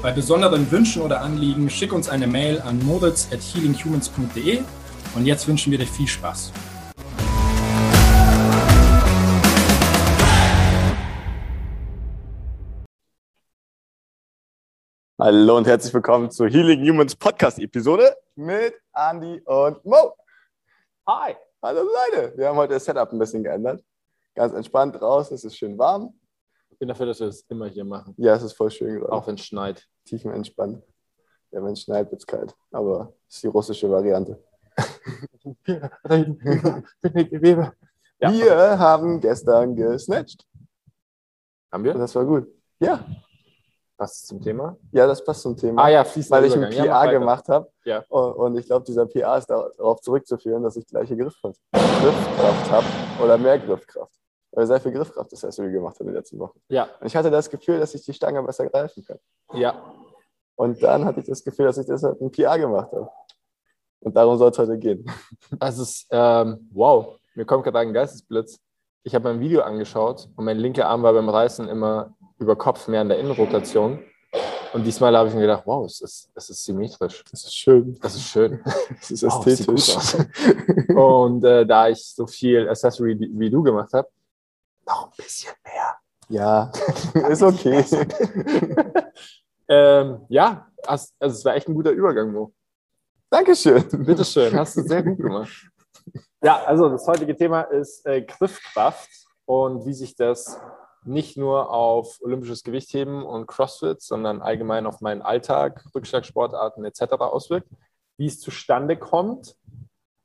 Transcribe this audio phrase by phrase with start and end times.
[0.00, 4.62] Bei besonderen Wünschen oder Anliegen schick uns eine Mail an moritz at healinghumans.de
[5.16, 6.52] und jetzt wünschen wir dir viel Spaß.
[15.20, 20.14] Hallo und herzlich willkommen zur Healing Humans Podcast Episode mit Andy und Mo.
[21.08, 21.34] Hi.
[21.60, 22.34] Hallo Leute.
[22.36, 23.82] Wir haben heute das Setup ein bisschen geändert.
[24.36, 26.14] Ganz entspannt draußen, es ist schön warm.
[26.78, 28.14] Ich bin dafür, dass wir das immer hier machen.
[28.16, 29.10] Ja, es ist voll schön gerade.
[29.10, 29.84] Auch wenn es schneit.
[30.04, 30.80] Tiefenentspannt.
[31.50, 32.54] Ja, wenn es schneit, wird es kalt.
[32.70, 34.40] Aber es ist die russische Variante.
[38.20, 38.32] Ja.
[38.32, 40.44] Wir haben gestern gesnatcht.
[41.72, 41.94] Haben wir?
[41.94, 42.48] Das war gut.
[42.80, 43.04] Ja,
[43.96, 44.76] Passt zum Thema?
[44.92, 45.82] ja, das passt zum Thema.
[45.82, 46.70] Ah ja, fließender weil ich einen.
[46.70, 47.18] Ja, PA weiter.
[47.18, 47.68] gemacht habe.
[47.84, 48.04] Ja.
[48.08, 52.86] Und, ich glaube, dieser PA ist darauf zurückzuführen, dass ich gleiche Griffkraft habe
[53.22, 54.17] oder mehr Griffkraft.
[54.52, 56.58] Weil sehr viel Griffkraft das Accessory gemacht hat in den letzten Wochen.
[56.68, 59.18] Ja, Und ich hatte das Gefühl, dass ich die Stange besser greifen kann.
[59.54, 59.82] ja.
[60.56, 63.08] Und dann hatte ich das Gefühl, dass ich deshalb einen PA gemacht habe.
[64.00, 65.08] Und darum soll es heute gehen.
[65.60, 68.58] Das ist, ähm, wow, mir kommt gerade ein Geistesblitz.
[69.04, 72.88] Ich habe ein Video angeschaut und mein linker Arm war beim Reißen immer über Kopf
[72.88, 74.00] mehr in der Innenrotation.
[74.72, 77.22] Und diesmal habe ich mir gedacht, wow, es ist, es ist symmetrisch.
[77.30, 77.96] Das ist schön.
[78.02, 78.60] Das ist schön.
[79.00, 79.96] Das ist Wow, ästhetisch.
[80.96, 84.08] Und äh, da ich so viel Accessory wie, wie du gemacht habe,
[84.88, 85.98] noch ein bisschen mehr.
[86.28, 86.72] ja,
[87.28, 87.84] ist okay.
[89.68, 92.54] Ähm, ja, also es war echt ein guter Übergang, Mo.
[93.30, 93.84] Dankeschön.
[94.04, 95.52] Bitteschön, hast du sehr gut gemacht.
[96.42, 99.10] Ja, also das heutige Thema ist äh, Griffkraft
[99.44, 100.58] und wie sich das
[101.04, 107.02] nicht nur auf olympisches Gewichtheben und CrossFit, sondern allgemein auf meinen Alltag, Rückschlagsportarten etc.
[107.18, 107.68] auswirkt,
[108.16, 109.54] wie es zustande kommt,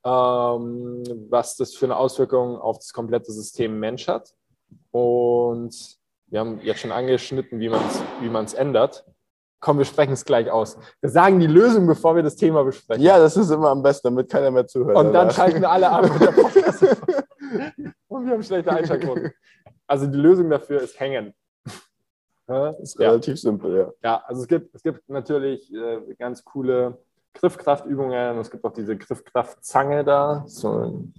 [0.05, 4.33] ähm, was das für eine Auswirkung auf das komplette System Mensch hat.
[4.91, 5.97] Und
[6.27, 9.05] wir haben jetzt schon angeschnitten, wie man es wie man's ändert.
[9.59, 10.77] Komm, wir sprechen es gleich aus.
[10.99, 13.03] Wir sagen die Lösung, bevor wir das Thema besprechen.
[13.03, 14.97] Ja, das ist immer am besten, damit keiner mehr zuhört.
[14.97, 16.83] Und dann schalten wir alle ab und der Podcast.
[18.07, 19.31] Und wir haben schlechte Einschaltquoten.
[19.87, 21.33] Also die Lösung dafür ist hängen.
[22.45, 23.93] Das ist ja, relativ simpel, ja.
[24.03, 26.97] ja, also es gibt, es gibt natürlich äh, ganz coole
[27.33, 28.37] Griffkraftübungen.
[28.37, 31.13] Es gibt auch diese Griffkraftzange da, so ein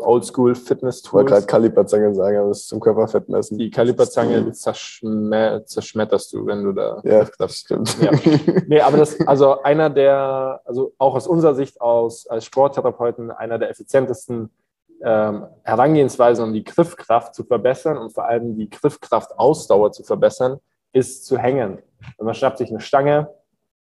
[0.00, 3.58] Oldschool fitness Ich wollte gerade Kaliberzange sagen, aber das ist zum Körperfett messen.
[3.58, 7.96] Die Kaliberzange zerschme zerschmetterst du, wenn du da Ja, das stimmt.
[8.00, 8.10] Ja.
[8.66, 13.58] Nee, aber das, also einer der, also auch aus unserer Sicht aus, als Sporttherapeuten, einer
[13.58, 14.50] der effizientesten
[15.02, 20.58] ähm, Herangehensweisen, um die Griffkraft zu verbessern und vor allem die Griffkraftausdauer zu verbessern,
[20.92, 21.78] ist zu hängen.
[22.16, 23.28] Und man schnappt sich eine Stange,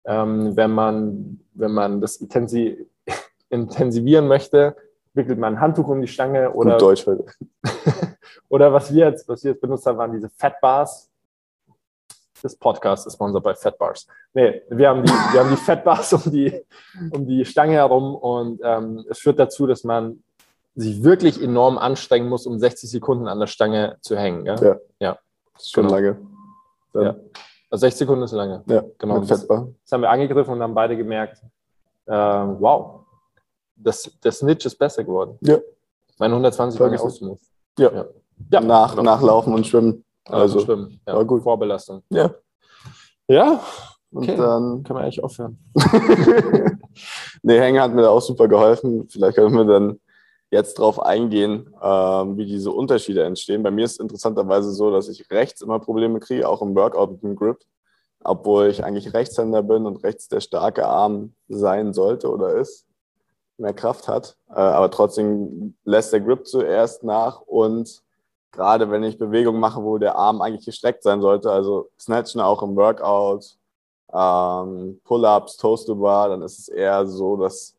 [0.04, 2.86] ähm, wenn, man, wenn man das intensi
[3.48, 4.76] intensivieren möchte,
[5.14, 7.24] wickelt man ein Handtuch um die Stange Gut oder Deutsch heute.
[8.48, 11.10] oder was wir jetzt, was wir jetzt benutzt haben, waren diese Fat Bars.
[12.42, 14.06] Das Podcast ist sponsored bei Fat Bars.
[14.34, 16.62] Nee, wir haben die, wir haben die Fat Bars um die,
[17.10, 20.22] um die Stange herum und ähm, es führt dazu, dass man
[20.74, 24.44] sich wirklich enorm anstrengen muss, um 60 Sekunden an der Stange zu hängen.
[24.44, 24.56] Ja?
[24.56, 24.76] Ja.
[24.98, 25.18] Ja.
[25.54, 25.94] Das ist schon Genau.
[25.94, 26.16] lange.
[26.92, 27.16] Dann, Ja.
[27.70, 28.62] Also 60 Sekunden ist lange.
[28.66, 29.22] ja, Genau.
[29.22, 29.68] Fettbar.
[29.82, 31.40] Das haben wir angegriffen und haben beide gemerkt,
[32.06, 33.03] äh, wow,
[33.76, 35.38] das, der Snitch ist besser geworden.
[35.42, 35.58] Ja.
[36.18, 37.38] Meine 120 war auch smooth.
[37.78, 37.92] Ja.
[37.92, 38.04] Ja.
[38.52, 38.60] Ja.
[38.60, 39.02] Nach, Genau.
[39.02, 40.04] Nachlaufen und Schwimmen.
[40.26, 41.00] Also Also, schwimmen.
[41.06, 41.42] Ja, war gut.
[41.42, 42.02] Vorbelastung.
[42.10, 42.34] ja.
[43.28, 43.60] Ja,
[44.12, 44.36] Und Okay.
[44.36, 44.82] dann.
[44.84, 45.58] kann man eigentlich aufhören.
[47.42, 49.08] nee, Hängen hat mir da auch super geholfen.
[49.08, 49.98] Vielleicht können wir dann
[50.50, 53.62] jetzt drauf eingehen, ähm, wie diese Unterschiede entstehen.
[53.62, 57.12] Bei mir ist es interessanterweise so, dass ich rechts immer Probleme kriege, auch im Workout
[57.12, 57.58] mit dem Grip,
[58.22, 62.86] obwohl ich eigentlich Rechtshänder bin und rechts der starke Arm sein sollte oder ist,
[63.58, 64.36] mehr Kraft hat.
[64.50, 68.02] Äh, aber trotzdem lässt der Grip zuerst nach und
[68.52, 72.62] gerade wenn ich Bewegungen mache, wo der Arm eigentlich gestreckt sein sollte, also Snatchen auch
[72.62, 73.56] im Workout,
[74.12, 77.74] ähm, Pull-ups, Toast-to-Bar, dann ist es eher so, dass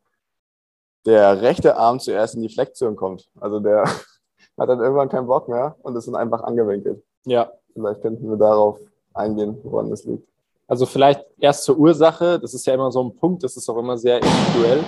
[1.06, 3.28] der rechte Arm zuerst in die Flexion kommt.
[3.40, 3.84] Also der
[4.58, 7.02] hat dann irgendwann keinen Bock mehr und ist dann einfach angewinkelt.
[7.24, 8.78] Ja, Vielleicht könnten wir darauf
[9.12, 10.26] eingehen, woran das liegt.
[10.66, 12.40] also vielleicht erst zur Ursache.
[12.40, 14.82] Das ist ja immer so ein Punkt, das ist auch immer sehr individuell.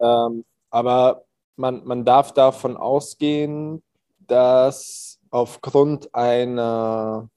[0.00, 1.24] Ähm, aber
[1.56, 3.82] man, man darf davon ausgehen,
[4.26, 7.28] dass aufgrund einer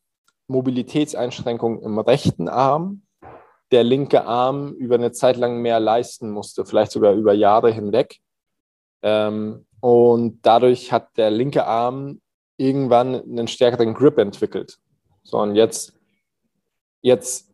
[0.48, 3.04] Mobilitätseinschränkung im rechten Arm
[3.72, 8.20] der linke Arm über eine Zeit lang mehr leisten musste, vielleicht sogar über Jahre hinweg.
[9.02, 12.22] Ähm, und dadurch hat der linke Arm
[12.58, 14.78] irgendwann einen stärkeren Grip entwickelt.
[15.24, 15.94] So, und jetzt,
[17.02, 17.52] jetzt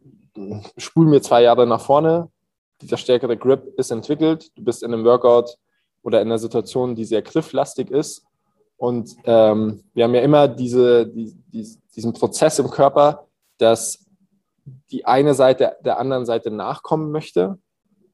[0.77, 2.29] spulen wir zwei Jahre nach vorne.
[2.81, 4.51] Dieser stärkere Grip ist entwickelt.
[4.55, 5.57] Du bist in einem Workout
[6.03, 8.23] oder in einer Situation, die sehr grifflastig ist.
[8.77, 13.27] Und ähm, wir haben ja immer diese, die, die, diesen Prozess im Körper,
[13.57, 14.05] dass
[14.91, 17.57] die eine Seite der anderen Seite nachkommen möchte.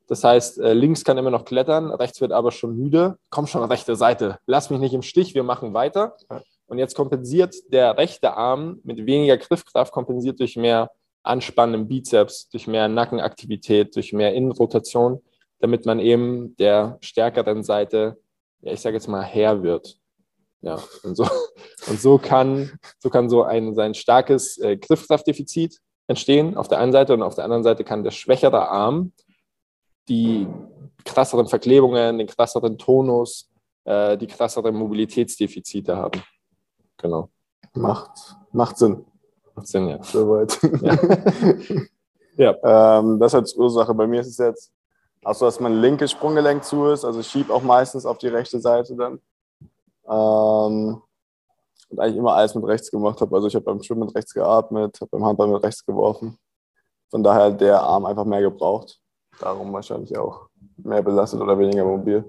[0.07, 3.17] Das heißt, äh, links kann immer noch klettern, rechts wird aber schon müde.
[3.29, 4.39] Komm schon, rechte Seite.
[4.45, 6.15] Lass mich nicht im Stich, wir machen weiter.
[6.67, 10.91] Und jetzt kompensiert der rechte Arm mit weniger Griffkraft, kompensiert durch mehr
[11.23, 15.21] Anspannen im Bizeps, durch mehr Nackenaktivität, durch mehr Innenrotation,
[15.59, 18.17] damit man eben der stärkeren Seite,
[18.61, 19.97] ja, ich sage jetzt mal, Herr wird.
[20.61, 21.23] Ja, und so,
[21.87, 26.91] und so kann so, kann so ein, sein starkes äh, Griffkraftdefizit entstehen auf der einen
[26.91, 29.13] Seite und auf der anderen Seite kann der schwächere Arm
[30.09, 30.47] die
[31.05, 33.49] krasseren Verklebungen, den krasseren Tonus,
[33.85, 36.21] äh, die krasseren Mobilitätsdefizite haben.
[36.97, 37.29] Genau.
[37.73, 39.05] Macht, macht Sinn.
[39.55, 40.03] Macht Sinn, ja.
[40.03, 40.59] Soweit.
[42.35, 42.55] Ja.
[42.63, 42.97] ja.
[42.99, 43.93] Ähm, das als Ursache.
[43.93, 44.71] Bei mir ist es jetzt
[45.23, 47.05] auch so, dass mein linkes Sprunggelenk zu ist.
[47.05, 49.19] Also ich schiebe auch meistens auf die rechte Seite dann.
[50.07, 51.01] Ähm,
[51.89, 53.35] und eigentlich immer alles mit rechts gemacht habe.
[53.35, 56.37] Also ich habe beim Schwimmen mit rechts geatmet, habe beim Handball mit rechts geworfen.
[57.09, 58.99] Von daher der Arm einfach mehr gebraucht.
[59.39, 60.47] Darum wahrscheinlich auch
[60.77, 62.23] mehr belastet oder weniger mobil.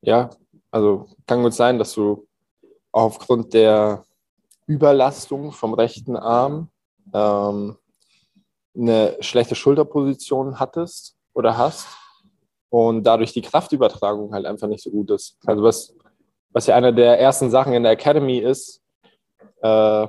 [0.00, 0.30] Ja,
[0.70, 2.26] also kann gut sein, dass du
[2.92, 4.04] aufgrund der
[4.66, 6.70] Überlastung vom rechten Arm
[7.12, 7.76] ähm,
[8.76, 11.86] eine schlechte Schulterposition hattest oder hast
[12.70, 15.38] und dadurch die Kraftübertragung halt einfach nicht so gut ist.
[15.46, 15.94] Also was,
[16.50, 18.82] was ja eine der ersten Sachen in der Academy ist,
[19.62, 20.06] äh,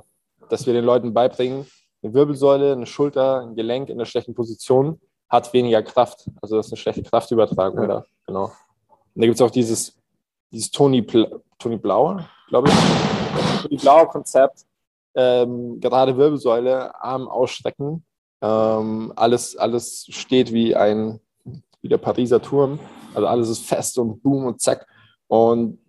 [0.49, 1.67] dass wir den Leuten beibringen,
[2.01, 4.99] eine Wirbelsäule, eine Schulter, ein Gelenk in einer schlechten Position
[5.29, 6.29] hat weniger Kraft.
[6.41, 7.87] Also das ist eine schlechte Kraftübertragung ja.
[7.87, 8.05] da.
[8.27, 8.45] Genau.
[8.45, 9.97] Und da gibt es auch dieses,
[10.51, 13.14] dieses Tony, Pla Tony Blauer, glaube ich.
[13.61, 14.65] Tony Blauer Konzept.
[15.15, 18.05] Ähm, gerade Wirbelsäule, Arm ausstrecken.
[18.41, 21.19] Ähm, alles, alles steht wie ein
[21.81, 22.79] wie der Pariser Turm.
[23.13, 24.87] Also alles ist fest und boom und zack.
[25.27, 25.79] Und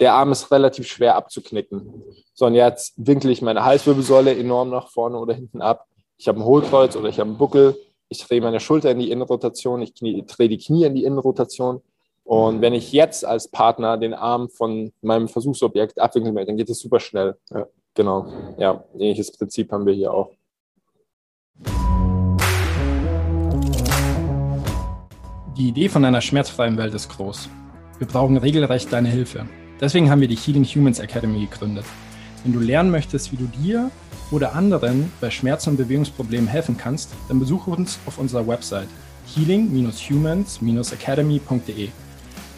[0.00, 2.02] der Arm ist relativ schwer abzuknicken.
[2.32, 5.86] So, und jetzt winkle ich meine Halswirbelsäule enorm nach vorne oder hinten ab.
[6.16, 7.76] Ich habe ein Hohlkreuz oder ich habe einen Buckel
[8.10, 11.80] ich drehe meine Schulter in die Innenrotation, ich drehe die Knie in die Innenrotation.
[12.30, 16.70] Und wenn ich jetzt als Partner den Arm von meinem Versuchsobjekt abwinkeln will, dann geht
[16.70, 17.34] es super schnell.
[17.52, 18.32] Ja, genau.
[18.56, 20.30] Ja, ähnliches Prinzip haben wir hier auch.
[25.56, 27.48] Die Idee von einer schmerzfreien Welt ist groß.
[27.98, 29.46] Wir brauchen regelrecht deine Hilfe.
[29.80, 31.86] Deswegen haben wir die Healing Humans Academy gegründet.
[32.44, 33.90] Wenn du lernen möchtest, wie du dir
[34.30, 38.86] oder anderen bei Schmerzen und Bewegungsproblemen helfen kannst, dann besuche uns auf unserer Website
[39.34, 41.88] healing-humans-academy.de.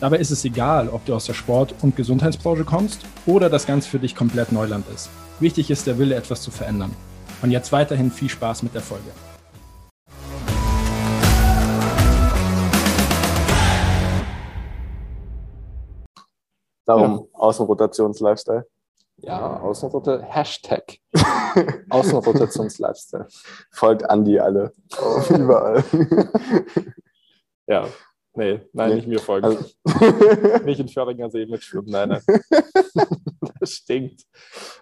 [0.02, 3.88] Dabei ist es egal, ob du aus der Sport- und Gesundheitsbranche kommst oder das Ganze
[3.88, 5.08] für dich komplett Neuland ist.
[5.38, 6.92] Wichtig ist der Wille, etwas zu verändern.
[7.40, 9.04] Und jetzt weiterhin viel Spaß mit der Folge.
[16.84, 17.38] Darum ja.
[17.38, 18.66] Außenrotations-Lifestyle.
[19.18, 20.98] Ja, Außenrotation, Hashtag
[21.90, 23.28] Außenrotations-Lifestyle.
[23.70, 24.72] Folgt Andi alle.
[25.28, 25.84] Überall.
[27.68, 27.86] ja,
[28.34, 28.94] nee, nein, nee.
[28.96, 29.46] nicht mir folgen.
[29.46, 29.64] Also.
[30.64, 32.22] nicht in Föhringer See mitschwimmen, nein, nein.
[33.60, 34.22] das stinkt.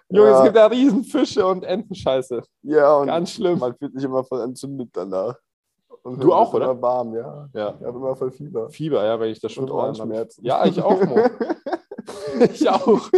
[0.09, 0.37] Junge, ja.
[0.37, 2.41] es gibt da Riesenfische und Entenscheiße.
[2.63, 3.59] Ja, und ganz schlimm.
[3.59, 5.35] Man fühlt sich immer voll entzündet danach.
[6.03, 6.81] Und du auch, oder?
[6.81, 7.49] Warm, ja.
[7.53, 7.75] ja.
[7.79, 8.69] Ich habe immer voll Fieber.
[8.69, 10.43] Fieber, ja, weil ich das schon und Ohrenschmerzen.
[10.43, 11.19] Ja, ich auch, Mo.
[12.51, 13.09] ich auch.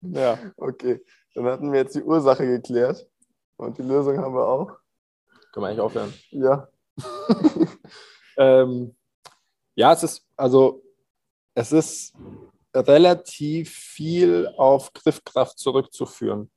[0.00, 0.38] Ja.
[0.56, 1.00] Okay,
[1.34, 3.06] dann hatten wir jetzt die Ursache geklärt
[3.56, 4.72] und die Lösung haben wir auch.
[5.52, 6.12] Können wir eigentlich aufhören?
[6.30, 6.68] Ja.
[8.36, 8.96] ähm,
[9.74, 10.82] ja, es ist, also,
[11.54, 12.14] es ist
[12.74, 16.50] relativ viel auf Griffkraft zurückzuführen,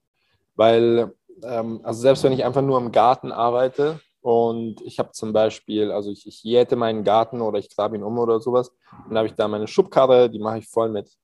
[0.55, 5.33] weil, ähm, also selbst wenn ich einfach nur im Garten arbeite und ich habe zum
[5.33, 8.71] Beispiel, also ich, ich jäte meinen Garten oder ich grabe ihn um oder sowas,
[9.07, 11.15] dann habe ich da meine Schubkarre, die mache ich voll mit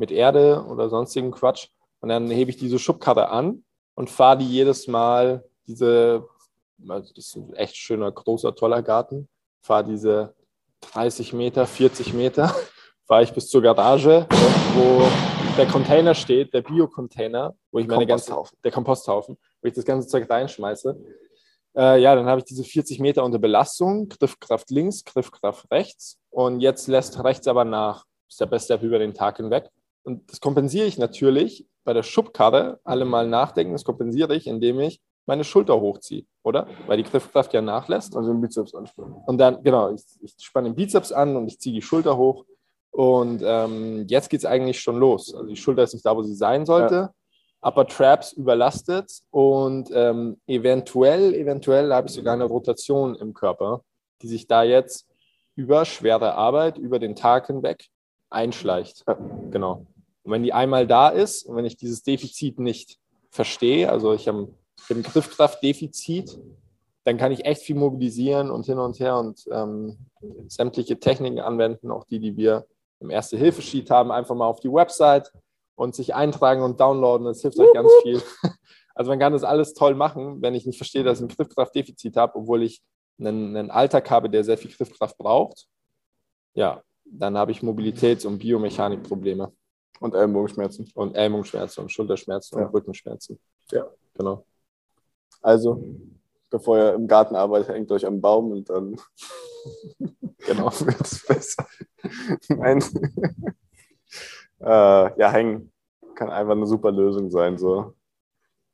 [0.00, 1.68] mit Erde oder sonstigen Quatsch.
[2.00, 3.62] Und dann hebe ich diese Schubkarre an
[3.94, 6.26] und fahre die jedes Mal diese,
[6.88, 9.28] also das ist ein echt schöner, großer, toller Garten,
[9.60, 10.34] fahre diese
[10.80, 12.54] 30 Meter, 40 Meter,
[13.06, 14.26] fahre ich bis zur Garage,
[14.74, 15.02] wo
[15.56, 18.34] der Container steht, der Bio-Container, wo ich meine ganze,
[18.64, 20.96] der Komposthaufen, wo ich das ganze Zeug reinschmeiße.
[21.76, 26.60] Äh, ja, dann habe ich diese 40 Meter unter Belastung, Griffkraft links, Griffkraft rechts und
[26.60, 28.04] jetzt lässt rechts aber nach.
[28.26, 29.70] Das ist der beste über den Tag hinweg.
[30.02, 34.80] Und das kompensiere ich natürlich bei der Schubkarre, alle mal nachdenken, das kompensiere ich, indem
[34.80, 36.66] ich meine Schulter hochziehe, oder?
[36.88, 38.16] Weil die Griffkraft ja nachlässt.
[38.16, 39.14] Also den Bizeps anspannen.
[39.26, 42.44] Und dann, genau, ich, ich spanne den Bizeps an und ich ziehe die Schulter hoch.
[42.90, 45.32] Und ähm, jetzt geht es eigentlich schon los.
[45.32, 46.94] Also die Schulter ist nicht da, wo sie sein sollte.
[46.94, 47.14] Ja.
[47.62, 53.84] Upper Traps überlastet und ähm, eventuell, eventuell habe ich sogar eine Rotation im Körper,
[54.22, 55.06] die sich da jetzt
[55.54, 57.86] über schwere Arbeit, über den Tag hinweg
[58.30, 59.04] einschleicht.
[59.06, 59.16] Ja.
[59.50, 59.86] Genau.
[60.24, 62.98] Und wenn die einmal da ist und wenn ich dieses Defizit nicht
[63.30, 64.48] verstehe, also ich habe
[64.94, 66.38] ein Griffkraftdefizit,
[67.04, 69.98] dann kann ich echt viel mobilisieren und hin und her und ähm,
[70.48, 72.66] sämtliche Techniken anwenden, auch die, die wir
[73.00, 75.32] im Erste-Hilfe-Sheet haben, einfach mal auf die Website
[75.74, 77.26] und sich eintragen und downloaden.
[77.26, 78.22] Das hilft euch ganz viel.
[78.92, 82.16] Also man kann das alles toll machen, wenn ich nicht verstehe, dass ich ein Griffkraftdefizit
[82.18, 82.82] habe, obwohl ich
[83.18, 85.68] einen, einen Alltag habe, der sehr viel Griffkraft braucht.
[86.52, 89.52] Ja, dann habe ich Mobilitäts- und Biomechanikprobleme.
[90.00, 90.90] Und Ellbogenschmerzen.
[90.94, 92.66] Und Ellbogenschmerzen und Schulterschmerzen ja.
[92.66, 93.38] und Rückenschmerzen.
[93.70, 93.86] Ja.
[94.14, 94.44] Genau.
[95.40, 95.82] Also,
[96.50, 98.96] bevor ihr im Garten arbeitet, hängt euch am Baum und dann
[100.46, 101.66] genau wird es besser.
[102.48, 102.82] Nein.
[104.60, 105.72] äh, ja, hängen
[106.20, 107.56] kann einfach eine super Lösung sein.
[107.56, 107.94] So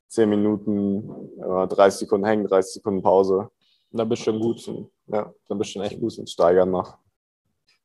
[0.08, 1.08] 10 Minuten,
[1.38, 3.50] äh, 30 Sekunden hängen, 30 Sekunden Pause.
[3.92, 4.66] Und dann bist du schon gut.
[5.06, 6.98] Ja, dann bist du schon echt gut und steigern noch.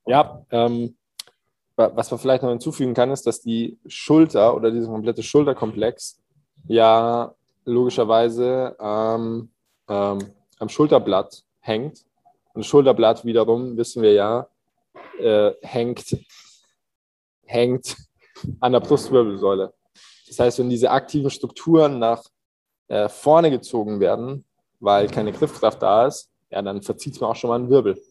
[0.07, 0.97] Ja, ähm,
[1.75, 6.19] was man vielleicht noch hinzufügen kann, ist, dass die Schulter oder dieser komplette Schulterkomplex
[6.67, 7.33] ja
[7.65, 9.49] logischerweise ähm,
[9.87, 10.19] ähm,
[10.59, 12.05] am Schulterblatt hängt.
[12.53, 14.47] Und Schulterblatt wiederum, wissen wir ja,
[15.19, 16.17] äh, hängt,
[17.45, 17.95] hängt
[18.59, 19.73] an der Brustwirbelsäule.
[20.27, 22.23] Das heißt, wenn diese aktiven Strukturen nach
[22.87, 24.45] äh, vorne gezogen werden,
[24.79, 28.01] weil keine Griffkraft da ist, ja, dann verzieht mir auch schon mal einen Wirbel.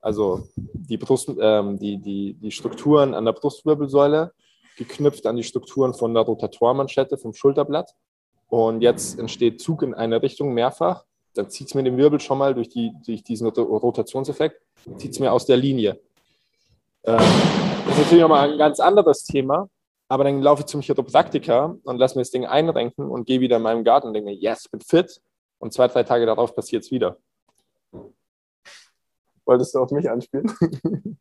[0.00, 4.32] Also die, Brust, ähm, die, die, die Strukturen an der Brustwirbelsäule
[4.76, 7.94] geknüpft an die Strukturen von der Rotatormanschette vom Schulterblatt.
[8.48, 11.04] Und jetzt entsteht Zug in eine Richtung mehrfach.
[11.34, 14.62] Dann zieht es mir den Wirbel schon mal durch, die, durch diesen Rotationseffekt,
[14.96, 16.00] zieht es mir aus der Linie.
[17.04, 19.68] Ähm, das ist natürlich nochmal ein ganz anderes Thema.
[20.08, 23.56] Aber dann laufe ich zum Chiropraktiker und lasse mir das Ding einrenken und gehe wieder
[23.56, 25.20] in meinem Garten und denke, yes, ich bin fit.
[25.58, 27.18] Und zwei, drei Tage darauf passiert es wieder.
[29.44, 30.52] Wolltest du auf mich anspielen?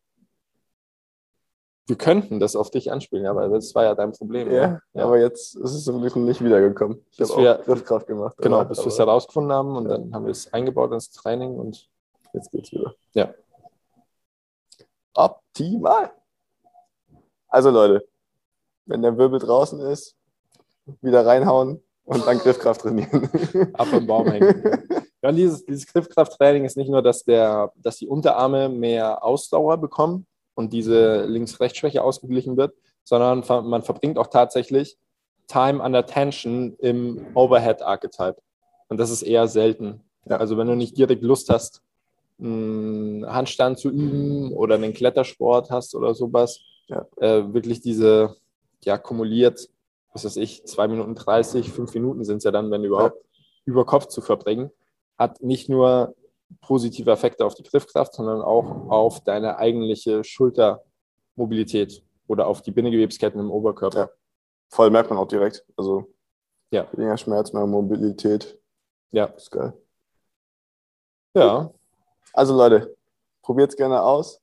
[1.87, 4.51] Wir könnten das auf dich anspielen, aber das war ja dein Problem.
[4.51, 5.03] Ja, ja.
[5.03, 7.05] aber jetzt ist es zum Glück nicht wiedergekommen.
[7.11, 8.35] Ich habe auch Griffkraft gemacht.
[8.37, 9.97] Genau, bis wir es herausgefunden haben und ja.
[9.97, 11.87] dann haben wir es eingebaut ins Training und
[12.33, 12.95] jetzt geht's wieder.
[13.13, 13.33] Ja.
[15.13, 16.11] Optimal.
[17.47, 18.07] Also Leute,
[18.87, 20.15] wenn der Wirbel draußen ist,
[21.01, 23.29] wieder reinhauen und dann Griffkraft trainieren.
[23.73, 25.05] Ab vom Baum hängen.
[25.21, 30.27] Ja, dieses, dieses Griffkrafttraining ist nicht nur, dass, der, dass die Unterarme mehr Ausdauer bekommen
[30.55, 34.97] und diese Links-Rechts-Schwäche ausgeglichen wird, sondern man verbringt auch tatsächlich
[35.47, 38.37] Time under Tension im Overhead-Archetype.
[38.87, 40.01] Und das ist eher selten.
[40.27, 40.37] Ja.
[40.37, 41.81] Also wenn du nicht direkt Lust hast,
[42.39, 47.05] einen Handstand zu üben oder einen Klettersport hast oder sowas, ja.
[47.17, 48.35] äh, wirklich diese,
[48.83, 49.69] ja, kumuliert,
[50.13, 53.43] was weiß ich, 2 Minuten 30, 5 Minuten sind es ja dann, wenn überhaupt, ja.
[53.65, 54.71] über Kopf zu verbringen
[55.17, 56.15] hat nicht nur
[56.61, 63.39] positive Effekte auf die Griffkraft, sondern auch auf deine eigentliche Schultermobilität oder auf die Bindegewebsketten
[63.39, 63.99] im Oberkörper.
[63.99, 64.09] Ja.
[64.69, 65.65] Voll merkt man auch direkt.
[65.77, 66.13] Also
[66.71, 66.87] ja.
[66.93, 68.59] weniger Schmerz, mehr Mobilität.
[69.11, 69.25] Ja.
[69.25, 69.73] ist geil.
[71.35, 71.71] Ja.
[72.33, 72.95] Also Leute,
[73.41, 74.41] probiert es gerne aus.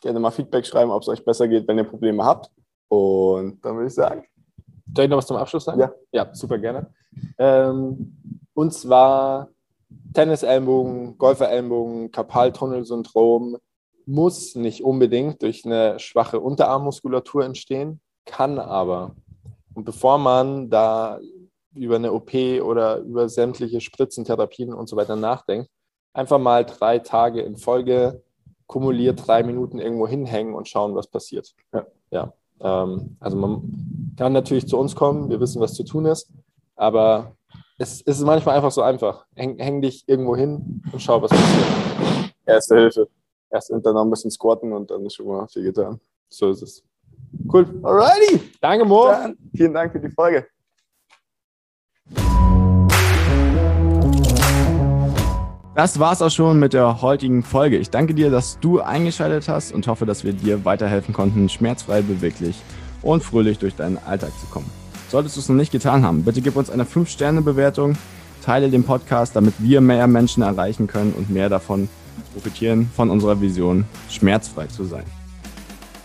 [0.00, 2.50] Gerne mal Feedback schreiben, ob es euch besser geht, wenn ihr Probleme habt.
[2.88, 4.26] Und dann würde ich sagen.
[4.94, 5.80] Soll ich noch was zum Abschluss sagen?
[5.80, 5.92] Ja.
[6.12, 6.92] Ja, super gerne.
[7.36, 8.16] Ähm,
[8.54, 9.48] und zwar
[10.14, 13.56] Tennisellenbogen, Golferellenbogen, Karpaltunnelsyndrom
[14.06, 19.14] muss nicht unbedingt durch eine schwache Unterarmmuskulatur entstehen, kann aber.
[19.74, 21.20] Und bevor man da
[21.74, 25.70] über eine OP oder über sämtliche Spritzentherapien und so weiter nachdenkt,
[26.12, 28.22] einfach mal drei Tage in Folge
[28.66, 31.54] kumuliert drei Minuten irgendwo hinhängen und schauen, was passiert.
[31.72, 32.32] Ja, ja.
[32.60, 36.30] Ähm, also man kann natürlich zu uns kommen, wir wissen, was zu tun ist,
[36.76, 37.36] aber
[37.78, 39.24] es, es ist manchmal einfach so einfach.
[39.36, 42.34] Häng, häng dich irgendwo hin und schau, was passiert.
[42.44, 43.08] Erste Hilfe.
[43.50, 46.00] Erst und dann noch ein bisschen squatten und dann ist schon mal viel getan.
[46.28, 46.82] So ist es.
[47.50, 47.66] Cool.
[47.82, 48.40] Alrighty.
[48.60, 49.06] Danke, Mo.
[49.06, 50.46] Dann, vielen Dank für die Folge.
[55.74, 57.76] Das war's auch schon mit der heutigen Folge.
[57.76, 62.02] Ich danke dir, dass du eingeschaltet hast und hoffe, dass wir dir weiterhelfen konnten, schmerzfrei,
[62.02, 62.60] beweglich
[63.02, 64.68] und fröhlich durch deinen Alltag zu kommen.
[65.08, 67.96] Solltest du es noch nicht getan haben, bitte gib uns eine 5-Sterne-Bewertung,
[68.44, 71.88] teile den Podcast, damit wir mehr Menschen erreichen können und mehr davon
[72.34, 75.04] profitieren von unserer Vision, schmerzfrei zu sein.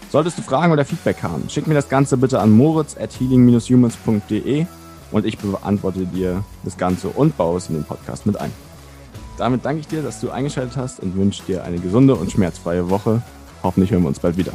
[0.10, 4.66] Solltest du Fragen oder Feedback haben, schick mir das Ganze bitte an moritz at healing-humans.de
[5.12, 8.52] und ich beantworte dir das Ganze und baue es in den Podcast mit ein.
[9.38, 12.90] Damit danke ich dir, dass du eingeschaltet hast und wünsche dir eine gesunde und schmerzfreie
[12.90, 13.22] Woche.
[13.64, 14.54] Hoffentlich hören wir uns bald wieder.